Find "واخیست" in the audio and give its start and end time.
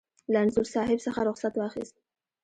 1.57-1.95